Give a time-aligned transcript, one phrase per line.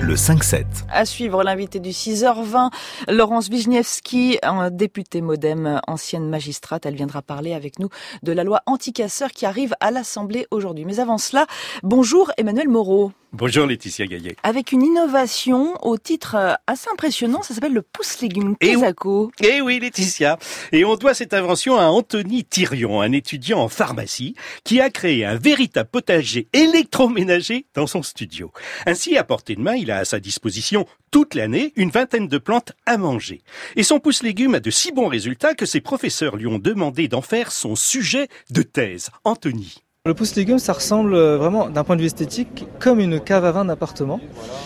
[0.00, 0.64] Le 5-7.
[0.90, 2.70] À suivre l'invité du 6h20,
[3.08, 4.38] Laurence Wijniewski,
[4.70, 6.86] députée modem, ancienne magistrate.
[6.86, 7.90] Elle viendra parler avec nous
[8.22, 10.86] de la loi anti-casseurs qui arrive à l'Assemblée aujourd'hui.
[10.86, 11.46] Mais avant cela,
[11.82, 13.12] bonjour Emmanuel Moreau.
[13.32, 14.36] Bonjour Laetitia Gaillet.
[14.42, 19.30] Avec une innovation au titre euh, assez impressionnant, ça s'appelle le pouce-légumes Quesaco.
[19.42, 20.38] Eh oui Laetitia,
[20.72, 24.34] et on doit cette invention à Anthony Thirion, un étudiant en pharmacie,
[24.64, 28.50] qui a créé un véritable potager électroménager dans son studio.
[28.86, 32.38] Ainsi, à portée de main, il a à sa disposition toute l'année une vingtaine de
[32.38, 33.42] plantes à manger.
[33.76, 37.22] Et son pouce-légumes a de si bons résultats que ses professeurs lui ont demandé d'en
[37.22, 39.10] faire son sujet de thèse.
[39.24, 39.82] Anthony.
[40.08, 43.44] Le pouce légumes, ça ressemble euh, vraiment d'un point de vue esthétique comme une cave
[43.44, 44.20] à vin d'appartement.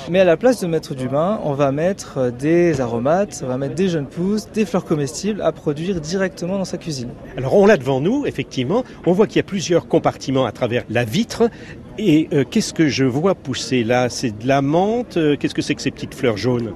[0.09, 3.49] Mais à la place de mettre du vin, on va mettre euh, des aromates, on
[3.49, 7.09] va mettre des jeunes pousses, des fleurs comestibles à produire directement dans sa cuisine.
[7.37, 8.85] Alors on l'a devant nous, effectivement.
[9.05, 11.51] On voit qu'il y a plusieurs compartiments à travers la vitre.
[11.99, 14.09] Et euh, qu'est-ce que je vois pousser là?
[14.11, 15.19] C'est de la menthe?
[15.41, 16.73] Qu'est-ce que c'est que ces petites fleurs jaunes?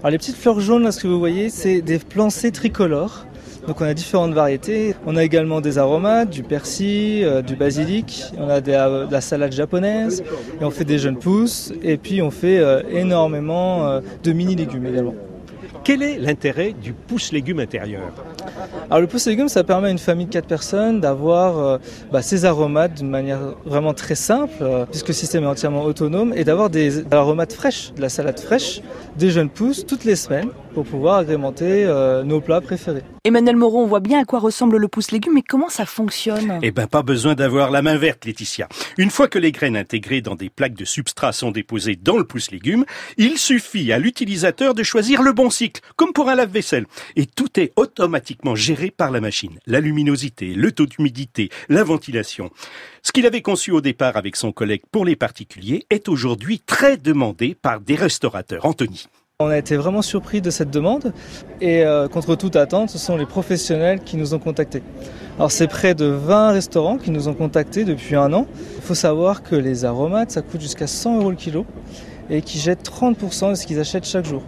[0.00, 3.24] Alors les petites fleurs jaunes, là, ce que vous voyez, c'est des plancés tricolores.
[3.66, 4.94] Donc on a différentes variétés.
[5.06, 8.24] On a également des aromates, du persil, euh, du basilic.
[8.38, 10.22] On a euh, de la salade japonaise.
[10.60, 11.72] Et on fait des jeunes pousses.
[11.82, 15.14] Et puis on fait euh, énormément de mini légumes également.
[15.84, 18.02] Quel est l'intérêt du pouce-légumes intérieur?
[18.88, 21.80] Alors le pouce-légumes, ça permet à une famille de 4 personnes d'avoir
[22.12, 26.44] bah, ces aromates d'une manière vraiment très simple, puisque le système est entièrement autonome, et
[26.44, 28.80] d'avoir des aromates fraîches, de la salade fraîche,
[29.18, 31.84] des jeunes pousses toutes les semaines pour pouvoir agrémenter
[32.24, 33.02] nos plats préférés.
[33.24, 36.58] Emmanuel Moreau, on voit bien à quoi ressemble le pouce-légumes, mais comment ça fonctionne?
[36.62, 38.68] Eh ben, pas besoin d'avoir la main verte, Laetitia.
[38.98, 42.24] Une fois que les graines intégrées dans des plaques de substrat sont déposées dans le
[42.24, 42.84] pouce-légumes,
[43.18, 46.86] il suffit à l'utilisateur de choisir le bon cycle, comme pour un lave-vaisselle.
[47.16, 49.58] Et tout est automatiquement géré par la machine.
[49.66, 52.50] La luminosité, le taux d'humidité, la ventilation.
[53.02, 56.96] Ce qu'il avait conçu au départ avec son collègue pour les particuliers est aujourd'hui très
[56.96, 58.64] demandé par des restaurateurs.
[58.64, 59.06] Anthony.
[59.42, 61.12] On a été vraiment surpris de cette demande
[61.60, 64.82] et euh, contre toute attente, ce sont les professionnels qui nous ont contactés.
[65.36, 68.46] Alors c'est près de 20 restaurants qui nous ont contactés depuis un an.
[68.76, 71.66] Il faut savoir que les aromates, ça coûte jusqu'à 100 euros le kilo
[72.30, 74.42] et qui jettent 30% de ce qu'ils achètent chaque jour.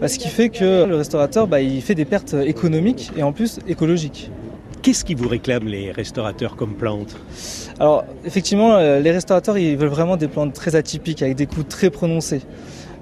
[0.00, 3.32] Bah, ce qui fait que le restaurateur, bah, il fait des pertes économiques et en
[3.32, 4.30] plus écologiques.
[4.82, 7.14] Qu'est-ce qui vous réclament les restaurateurs comme plantes?
[7.78, 11.64] Alors effectivement, euh, les restaurateurs, ils veulent vraiment des plantes très atypiques avec des coûts
[11.64, 12.40] très prononcés.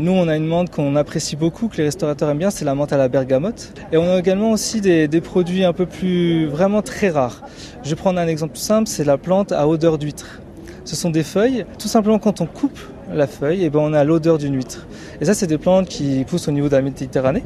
[0.01, 2.75] Nous, on a une menthe qu'on apprécie beaucoup, que les restaurateurs aiment bien, c'est la
[2.75, 3.73] menthe à la bergamote.
[3.93, 7.43] Et on a également aussi des, produits un peu plus, vraiment très rares.
[7.85, 10.41] Je vais prendre un exemple simple, c'est la plante à odeur d'huître.
[10.85, 12.79] Ce sont des feuilles, tout simplement quand on coupe
[13.13, 14.87] la feuille, et eh ben on a l'odeur d'une huître.
[15.21, 17.43] Et ça, c'est des plantes qui poussent au niveau de la Méditerranée.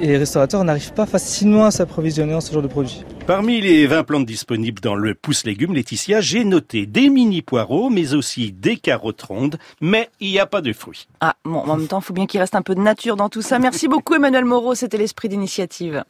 [0.00, 3.04] Et les restaurateurs n'arrivent pas facilement à s'approvisionner en ce genre de produits.
[3.26, 7.88] Parmi les 20 plantes disponibles dans le pouce légumes Laetitia, j'ai noté des mini poireaux,
[7.88, 11.06] mais aussi des carottes rondes, mais il n'y a pas de fruits.
[11.20, 13.28] Ah, bon, en même temps, il faut bien qu'il reste un peu de nature dans
[13.28, 13.60] tout ça.
[13.60, 16.02] Merci beaucoup Emmanuel Moreau, c'était l'esprit d'initiative.